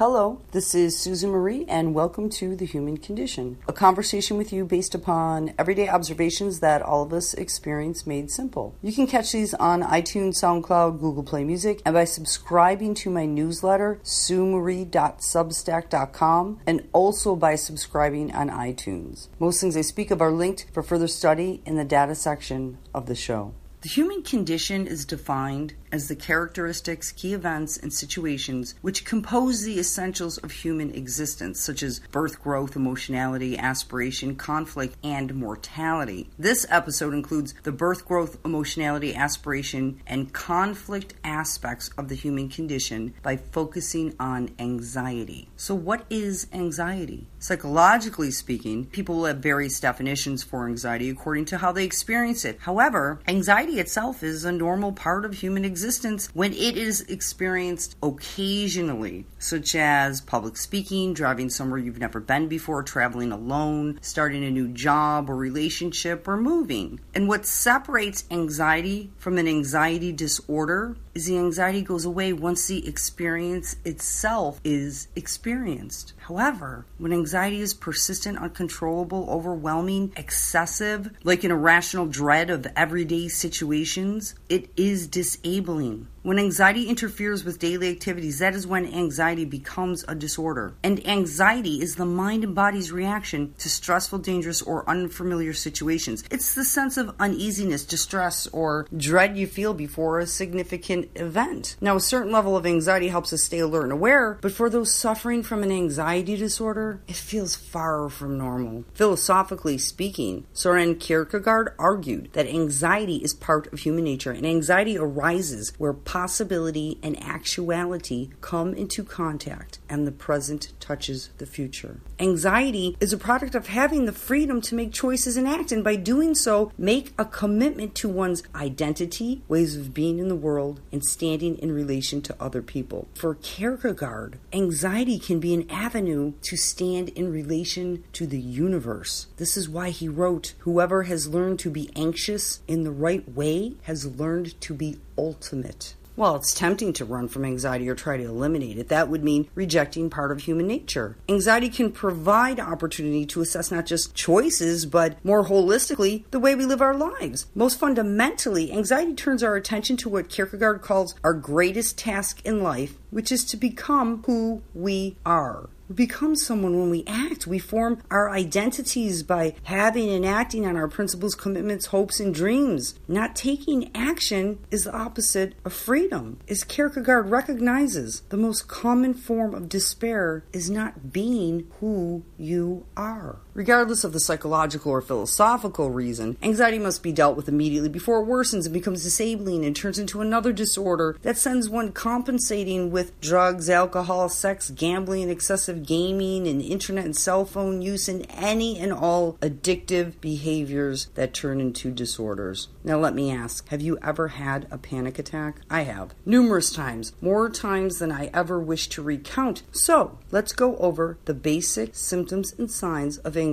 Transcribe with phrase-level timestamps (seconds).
[0.00, 4.64] Hello, this is Susan Marie, and welcome to The Human Condition, a conversation with you
[4.64, 8.74] based upon everyday observations that all of us experience made simple.
[8.80, 13.26] You can catch these on iTunes, SoundCloud, Google Play Music, and by subscribing to my
[13.26, 19.28] newsletter, suemarie.substack.com, and also by subscribing on iTunes.
[19.38, 23.04] Most things I speak of are linked for further study in the data section of
[23.04, 23.52] the show.
[23.82, 29.78] The human condition is defined as the characteristics, key events, and situations which compose the
[29.78, 36.28] essentials of human existence, such as birth, growth, emotionality, aspiration, conflict, and mortality.
[36.38, 43.14] This episode includes the birth, growth, emotionality, aspiration, and conflict aspects of the human condition
[43.22, 45.48] by focusing on anxiety.
[45.56, 47.26] So, what is anxiety?
[47.38, 52.58] Psychologically speaking, people will have various definitions for anxiety according to how they experience it.
[52.60, 57.96] However, anxiety itself is a normal part of human existence existence when it is experienced
[58.02, 64.50] occasionally, such as public speaking, driving somewhere you've never been before, traveling alone, starting a
[64.50, 67.00] new job or relationship, or moving.
[67.14, 72.86] And what separates anxiety from an anxiety disorder is the anxiety goes away once the
[72.86, 76.12] experience itself is experienced.
[76.18, 84.34] However, when anxiety is persistent, uncontrollable, overwhelming, excessive, like an irrational dread of everyday situations,
[84.48, 86.06] it is disabling.
[86.22, 90.74] When anxiety interferes with daily activities, that is when anxiety becomes a disorder.
[90.82, 96.22] And anxiety is the mind and body's reaction to stressful, dangerous, or unfamiliar situations.
[96.30, 101.76] It's the sense of uneasiness, distress, or dread you feel before a significant event.
[101.80, 104.92] Now, a certain level of anxiety helps us stay alert and aware, but for those
[104.92, 108.84] suffering from an anxiety disorder, it feels far from normal.
[108.92, 115.72] Philosophically speaking, Soren Kierkegaard argued that anxiety is part of human nature, and anxiety arises
[115.78, 122.00] where possibility and actuality come into contact and the present touches the future.
[122.18, 125.94] Anxiety is a product of having the freedom to make choices and act, and by
[125.94, 131.04] doing so, make a commitment to one's identity, ways of being in the world, and
[131.04, 133.06] standing in relation to other people.
[133.14, 139.28] For Kierkegaard, anxiety can be an avenue to stand in relation to the universe.
[139.36, 143.76] This is why he wrote Whoever has learned to be anxious in the right way
[143.82, 145.94] has learned to be ultimate.
[146.16, 148.88] Well, it's tempting to run from anxiety or try to eliminate it.
[148.88, 151.16] That would mean rejecting part of human nature.
[151.28, 156.66] Anxiety can provide opportunity to assess not just choices, but more holistically, the way we
[156.66, 157.46] live our lives.
[157.54, 162.94] Most fundamentally, anxiety turns our attention to what Kierkegaard calls our greatest task in life,
[163.10, 165.70] which is to become who we are.
[165.90, 167.48] We become someone when we act.
[167.48, 172.94] We form our identities by having and acting on our principles, commitments, hopes, and dreams.
[173.08, 176.38] Not taking action is the opposite of freedom.
[176.48, 183.40] As Kierkegaard recognizes, the most common form of despair is not being who you are.
[183.60, 188.26] Regardless of the psychological or philosophical reason, anxiety must be dealt with immediately before it
[188.26, 193.68] worsens and becomes disabling and turns into another disorder that sends one compensating with drugs,
[193.68, 199.34] alcohol, sex, gambling, excessive gaming and internet and cell phone use and any and all
[199.42, 202.68] addictive behaviors that turn into disorders.
[202.82, 205.60] Now, let me ask have you ever had a panic attack?
[205.68, 206.14] I have.
[206.24, 209.64] Numerous times, more times than I ever wish to recount.
[209.70, 213.49] So, let's go over the basic symptoms and signs of anxiety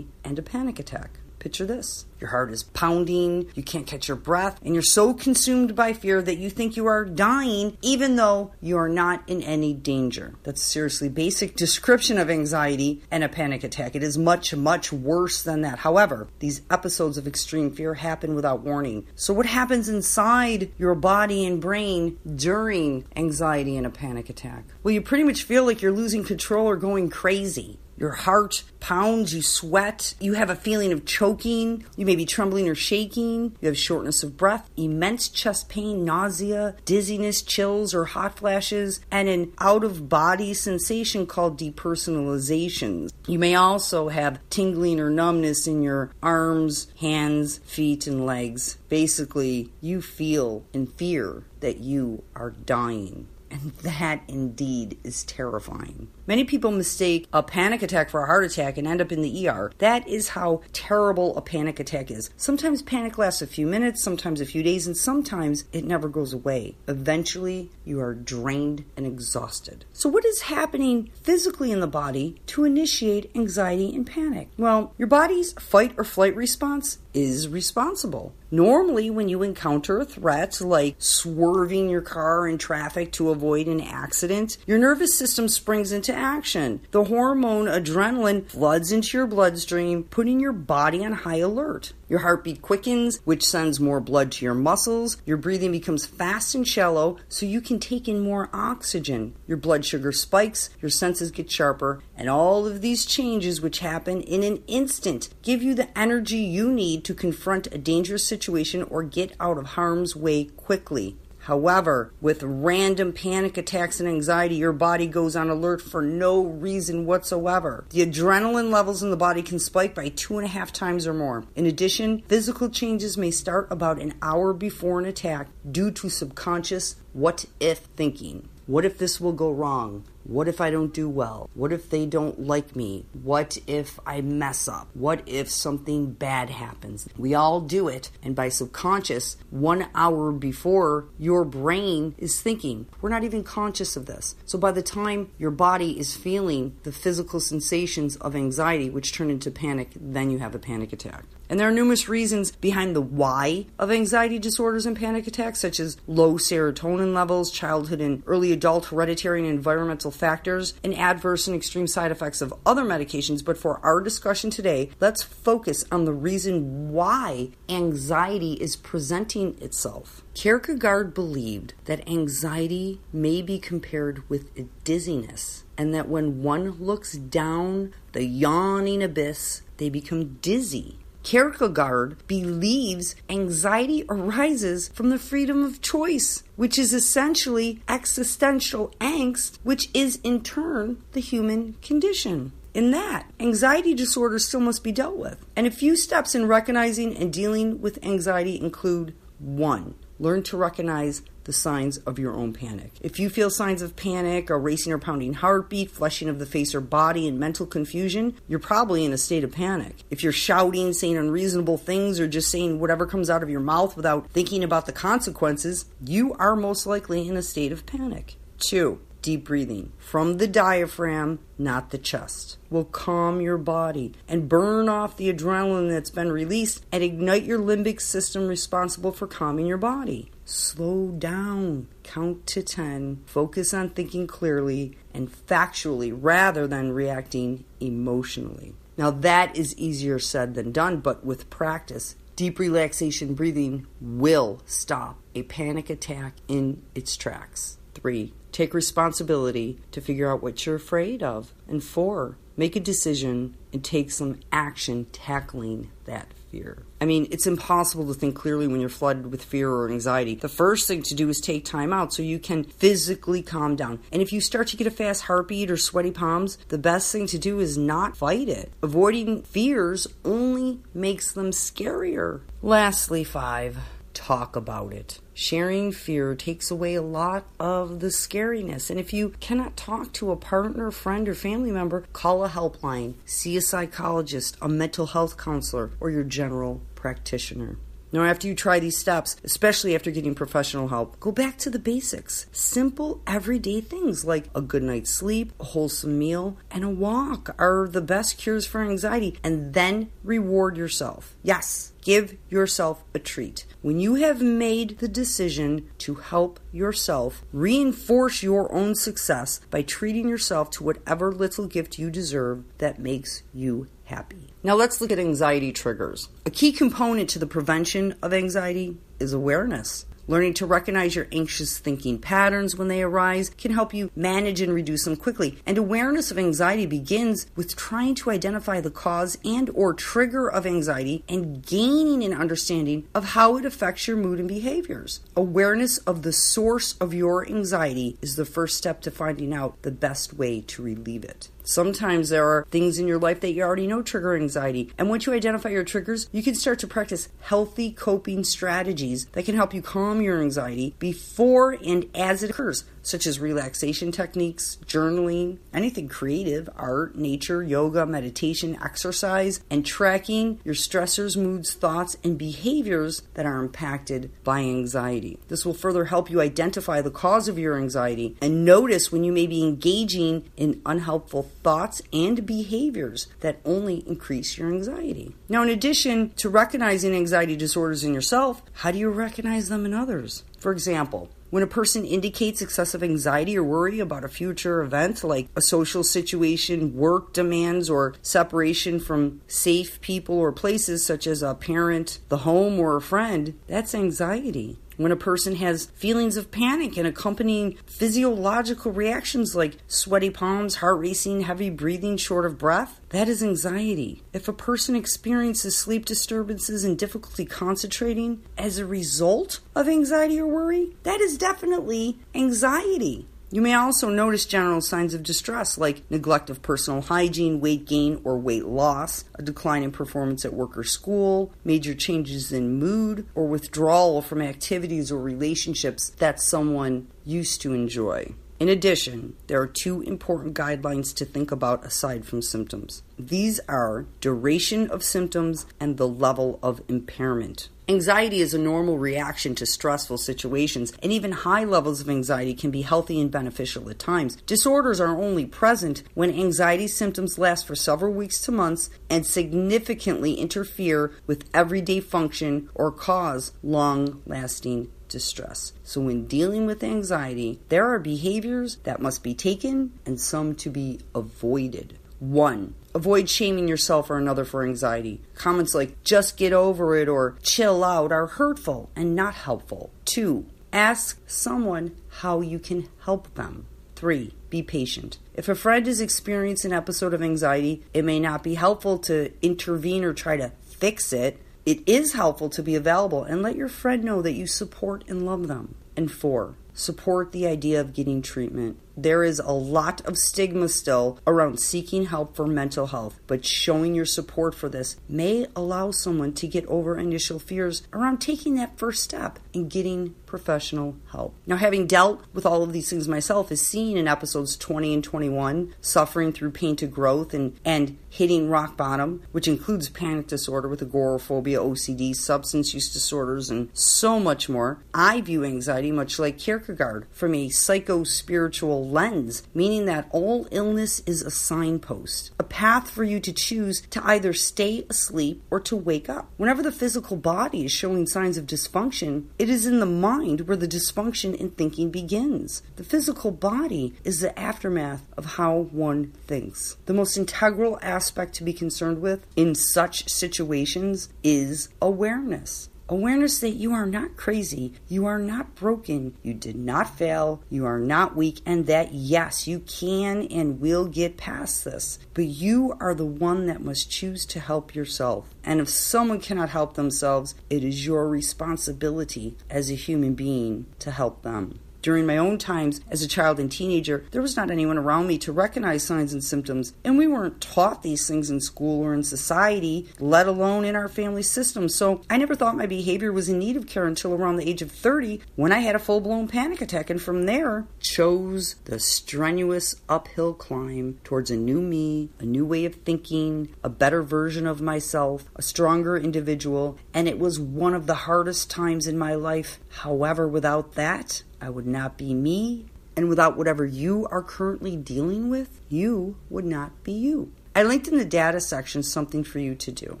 [0.24, 1.20] and a panic attack.
[1.40, 5.74] Picture this your heart is pounding, you can't catch your breath, and you're so consumed
[5.74, 9.72] by fear that you think you are dying even though you are not in any
[9.72, 10.34] danger.
[10.42, 13.96] That's a seriously basic description of anxiety and a panic attack.
[13.96, 15.78] It is much, much worse than that.
[15.78, 19.06] However, these episodes of extreme fear happen without warning.
[19.14, 24.64] So, what happens inside your body and brain during anxiety and a panic attack?
[24.82, 27.78] Well, you pretty much feel like you're losing control or going crazy.
[28.00, 32.66] Your heart pounds, you sweat, you have a feeling of choking, you may be trembling
[32.66, 38.38] or shaking, you have shortness of breath, immense chest pain, nausea, dizziness, chills, or hot
[38.38, 43.12] flashes, and an out of body sensation called depersonalization.
[43.26, 48.78] You may also have tingling or numbness in your arms, hands, feet, and legs.
[48.88, 53.28] Basically, you feel in fear that you are dying.
[53.50, 56.08] And that indeed is terrifying.
[56.26, 59.48] Many people mistake a panic attack for a heart attack and end up in the
[59.48, 59.72] ER.
[59.78, 62.30] That is how terrible a panic attack is.
[62.36, 66.32] Sometimes panic lasts a few minutes, sometimes a few days, and sometimes it never goes
[66.32, 66.76] away.
[66.86, 69.84] Eventually, you are drained and exhausted.
[69.92, 74.50] So, what is happening physically in the body to initiate anxiety and panic?
[74.56, 78.32] Well, your body's fight or flight response is responsible.
[78.50, 83.80] Normally, when you encounter a threat like swerving your car in traffic to avoid an
[83.80, 86.80] accident, your nervous system springs into action.
[86.90, 91.92] The hormone adrenaline floods into your bloodstream, putting your body on high alert.
[92.08, 95.18] Your heartbeat quickens, which sends more blood to your muscles.
[95.24, 99.36] Your breathing becomes fast and shallow, so you can take in more oxygen.
[99.46, 104.20] Your blood sugar spikes, your senses get sharper, and all of these changes, which happen
[104.20, 109.02] in an instant, give you the energy you need to confront a dangerous situation or
[109.02, 111.16] get out of harm's way quickly.
[111.38, 117.06] However, with random panic attacks and anxiety, your body goes on alert for no reason
[117.06, 117.86] whatsoever.
[117.88, 121.14] The adrenaline levels in the body can spike by two and a half times or
[121.14, 121.46] more.
[121.56, 126.96] In addition, physical changes may start about an hour before an attack due to subconscious
[127.14, 128.50] what if thinking.
[128.66, 130.04] What if this will go wrong?
[130.24, 131.50] What if I don't do well?
[131.54, 133.06] What if they don't like me?
[133.22, 134.88] What if I mess up?
[134.94, 137.08] What if something bad happens?
[137.16, 142.86] We all do it, and by subconscious, one hour before your brain is thinking.
[143.00, 144.36] We're not even conscious of this.
[144.44, 149.30] So by the time your body is feeling the physical sensations of anxiety, which turn
[149.30, 151.24] into panic, then you have a panic attack.
[151.50, 155.80] And there are numerous reasons behind the why of anxiety disorders and panic attacks, such
[155.80, 161.56] as low serotonin levels, childhood and early adult hereditary and environmental factors, and adverse and
[161.56, 163.44] extreme side effects of other medications.
[163.44, 170.22] But for our discussion today, let's focus on the reason why anxiety is presenting itself.
[170.34, 177.92] Kierkegaard believed that anxiety may be compared with dizziness, and that when one looks down
[178.12, 186.42] the yawning abyss, they become dizzy Kierkegaard believes anxiety arises from the freedom of choice,
[186.56, 192.52] which is essentially existential angst, which is in turn the human condition.
[192.72, 195.44] In that, anxiety disorder still must be dealt with.
[195.56, 199.94] And a few steps in recognizing and dealing with anxiety include 1.
[200.18, 202.92] Learn to recognize the signs of your own panic.
[203.00, 206.74] If you feel signs of panic, a racing or pounding heartbeat, flushing of the face
[206.74, 209.96] or body, and mental confusion, you're probably in a state of panic.
[210.10, 213.96] If you're shouting, saying unreasonable things, or just saying whatever comes out of your mouth
[213.96, 218.36] without thinking about the consequences, you are most likely in a state of panic.
[218.58, 224.88] Two, deep breathing from the diaphragm, not the chest, will calm your body and burn
[224.88, 229.78] off the adrenaline that's been released and ignite your limbic system responsible for calming your
[229.78, 230.30] body.
[230.50, 238.74] Slow down, count to 10, focus on thinking clearly and factually rather than reacting emotionally.
[238.96, 245.20] Now, that is easier said than done, but with practice, deep relaxation breathing will stop
[245.36, 247.78] a panic attack in its tracks.
[247.94, 251.54] Three, take responsibility to figure out what you're afraid of.
[251.68, 256.84] And four, make a decision and take some action tackling that fear.
[257.00, 260.34] I mean, it's impossible to think clearly when you're flooded with fear or anxiety.
[260.34, 264.00] The first thing to do is take time out so you can physically calm down.
[264.12, 267.26] And if you start to get a fast heartbeat or sweaty palms, the best thing
[267.28, 268.72] to do is not fight it.
[268.82, 272.40] Avoiding fears only makes them scarier.
[272.62, 273.78] Lastly, five,
[274.20, 275.18] talk about it.
[275.32, 278.90] Sharing fear takes away a lot of the scariness.
[278.90, 283.14] And if you cannot talk to a partner, friend, or family member, call a helpline,
[283.24, 287.78] see a psychologist, a mental health counselor, or your general practitioner.
[288.12, 291.78] Now, after you try these steps, especially after getting professional help, go back to the
[291.78, 292.46] basics.
[292.50, 297.86] Simple, everyday things like a good night's sleep, a wholesome meal, and a walk are
[297.88, 299.38] the best cures for anxiety.
[299.44, 301.36] And then reward yourself.
[301.42, 303.66] Yes, give yourself a treat.
[303.82, 310.28] When you have made the decision to help yourself, reinforce your own success by treating
[310.28, 314.52] yourself to whatever little gift you deserve that makes you happy.
[314.62, 316.28] Now let's look at anxiety triggers.
[316.44, 320.04] A key component to the prevention of anxiety is awareness.
[320.30, 324.72] Learning to recognize your anxious thinking patterns when they arise can help you manage and
[324.72, 325.58] reduce them quickly.
[325.66, 330.66] And awareness of anxiety begins with trying to identify the cause and or trigger of
[330.66, 335.18] anxiety and gaining an understanding of how it affects your mood and behaviors.
[335.34, 339.90] Awareness of the source of your anxiety is the first step to finding out the
[339.90, 341.48] best way to relieve it.
[341.64, 344.92] Sometimes there are things in your life that you already know trigger anxiety.
[344.98, 349.44] And once you identify your triggers, you can start to practice healthy coping strategies that
[349.44, 352.84] can help you calm your anxiety before and as it occurs.
[353.02, 360.74] such as relaxation techniques, journaling, anything creative, art, nature, yoga, meditation, exercise, and tracking your
[360.74, 365.38] stressors, moods, thoughts, and behaviors that are impacted by anxiety.
[365.48, 369.32] This will further help you identify the cause of your anxiety and notice when you
[369.32, 375.34] may be engaging in unhelpful thoughts and behaviors that only increase your anxiety.
[375.48, 379.94] Now, in addition to recognizing anxiety disorders in yourself, how do you recognize them in
[379.94, 380.44] others?
[380.58, 385.48] For example, when a person indicates excessive anxiety or worry about a future event like
[385.56, 391.54] a social situation, work demands, or separation from safe people or places such as a
[391.54, 396.98] parent, the home, or a friend, that's anxiety when a person has feelings of panic
[396.98, 403.26] and accompanying physiological reactions like sweaty palms, heart racing, heavy breathing, short of breath, that
[403.26, 404.22] is anxiety.
[404.34, 410.46] If a person experiences sleep disturbances and difficulty concentrating as a result of anxiety or
[410.46, 413.26] worry, that is definitely anxiety.
[413.52, 418.20] You may also notice general signs of distress like neglect of personal hygiene, weight gain
[418.22, 423.26] or weight loss, a decline in performance at work or school, major changes in mood,
[423.34, 428.32] or withdrawal from activities or relationships that someone used to enjoy.
[428.60, 433.02] In addition, there are two important guidelines to think about aside from symptoms.
[433.18, 437.68] These are duration of symptoms and the level of impairment.
[437.90, 442.70] Anxiety is a normal reaction to stressful situations, and even high levels of anxiety can
[442.70, 444.36] be healthy and beneficial at times.
[444.46, 450.34] Disorders are only present when anxiety symptoms last for several weeks to months and significantly
[450.34, 455.72] interfere with everyday function or cause long lasting distress.
[455.82, 460.70] So, when dealing with anxiety, there are behaviors that must be taken and some to
[460.70, 461.98] be avoided.
[462.20, 465.22] One, avoid shaming yourself or another for anxiety.
[465.34, 469.90] Comments like just get over it or chill out are hurtful and not helpful.
[470.04, 473.66] Two, ask someone how you can help them.
[473.96, 475.18] Three, be patient.
[475.34, 479.32] If a friend is experiencing an episode of anxiety, it may not be helpful to
[479.40, 481.40] intervene or try to fix it.
[481.64, 485.24] It is helpful to be available and let your friend know that you support and
[485.24, 485.74] love them.
[485.96, 488.78] And four, support the idea of getting treatment.
[488.96, 493.94] There is a lot of stigma still around seeking help for mental health, but showing
[493.94, 498.78] your support for this may allow someone to get over initial fears around taking that
[498.78, 501.34] first step and getting professional help.
[501.46, 505.04] Now, having dealt with all of these things myself, is seen in episodes 20 and
[505.04, 510.68] 21, suffering through pain to growth and, and hitting rock bottom, which includes panic disorder
[510.68, 514.82] with agoraphobia, OCD, substance use disorders, and so much more.
[514.94, 521.00] I view anxiety much like Kierkegaard from a psycho spiritual lens, meaning that all illness
[521.06, 525.76] is a signpost, a path for you to choose to either stay asleep or to
[525.76, 526.30] wake up.
[526.36, 530.56] Whenever the physical body is showing signs of dysfunction, it is in the mind where
[530.56, 532.62] the dysfunction in thinking begins.
[532.76, 536.76] The physical body is the aftermath of how one thinks.
[536.86, 542.68] The most integral aspect to be concerned with in such situations is awareness.
[542.90, 547.64] Awareness that you are not crazy, you are not broken, you did not fail, you
[547.64, 552.00] are not weak, and that yes, you can and will get past this.
[552.14, 555.32] But you are the one that must choose to help yourself.
[555.44, 560.90] And if someone cannot help themselves, it is your responsibility as a human being to
[560.90, 561.60] help them.
[561.82, 565.16] During my own times as a child and teenager, there was not anyone around me
[565.18, 569.02] to recognize signs and symptoms, and we weren't taught these things in school or in
[569.02, 571.68] society, let alone in our family system.
[571.68, 574.60] So I never thought my behavior was in need of care until around the age
[574.60, 578.78] of 30 when I had a full blown panic attack, and from there chose the
[578.78, 584.46] strenuous uphill climb towards a new me, a new way of thinking, a better version
[584.46, 589.14] of myself, a stronger individual, and it was one of the hardest times in my
[589.14, 589.58] life.
[589.68, 592.66] However, without that, I would not be me,
[592.96, 597.32] and without whatever you are currently dealing with, you would not be you.
[597.54, 600.00] I linked in the data section something for you to do.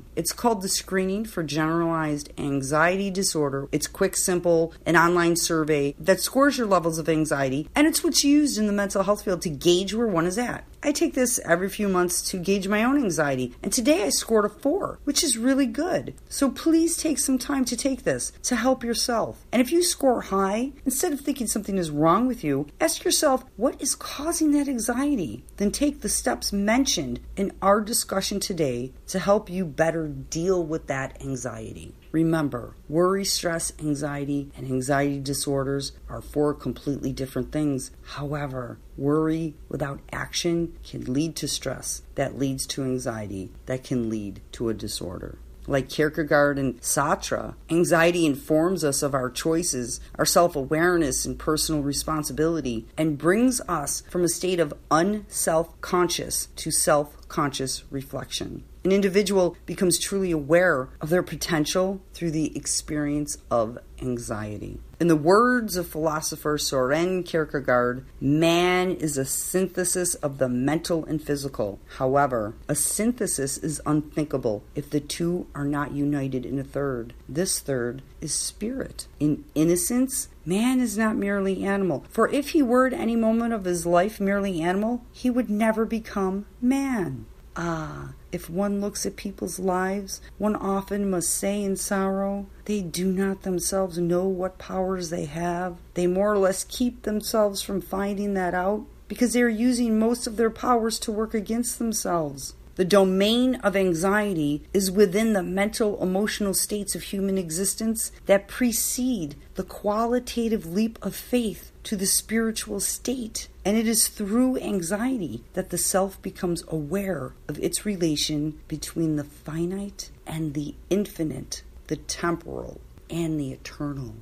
[0.14, 3.68] It's called the Screening for Generalized Anxiety Disorder.
[3.72, 8.22] It's quick, simple, an online survey that scores your levels of anxiety, and it's what's
[8.22, 10.64] used in the mental health field to gauge where one is at.
[10.82, 14.46] I take this every few months to gauge my own anxiety, and today I scored
[14.46, 16.14] a 4, which is really good.
[16.30, 19.44] So please take some time to take this to help yourself.
[19.52, 23.44] And if you score high, instead of thinking something is wrong with you, ask yourself
[23.56, 25.44] what is causing that anxiety.
[25.58, 30.86] Then take the steps mentioned in our discussion today to help you better deal with
[30.86, 31.94] that anxiety.
[32.12, 37.92] Remember, worry, stress, anxiety, and anxiety disorders are four completely different things.
[38.02, 44.40] However, worry without action can lead to stress that leads to anxiety that can lead
[44.52, 45.38] to a disorder.
[45.68, 51.82] Like Kierkegaard and Sartre, anxiety informs us of our choices, our self awareness, and personal
[51.82, 58.64] responsibility, and brings us from a state of unself conscious to self conscious reflection.
[58.82, 64.80] An individual becomes truly aware of their potential through the experience of anxiety.
[64.98, 71.22] In the words of philosopher Soren Kierkegaard, man is a synthesis of the mental and
[71.22, 71.78] physical.
[71.98, 77.12] However, a synthesis is unthinkable if the two are not united in a third.
[77.28, 79.06] This third is spirit.
[79.18, 82.04] In innocence, man is not merely animal.
[82.08, 85.84] For if he were at any moment of his life merely animal, he would never
[85.84, 87.26] become man.
[87.62, 93.12] Ah, if one looks at people's lives, one often must say in sorrow, they do
[93.12, 95.76] not themselves know what powers they have.
[95.92, 100.26] They more or less keep themselves from finding that out because they are using most
[100.26, 102.54] of their powers to work against themselves.
[102.80, 109.36] The domain of anxiety is within the mental emotional states of human existence that precede
[109.56, 113.48] the qualitative leap of faith to the spiritual state.
[113.66, 119.24] And it is through anxiety that the self becomes aware of its relation between the
[119.24, 124.14] finite and the infinite, the temporal and the eternal.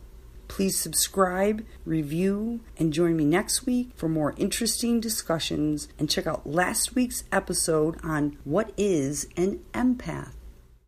[0.49, 5.89] Please subscribe, review, and join me next week for more interesting discussions.
[5.99, 10.33] And check out last week's episode on what is an empath.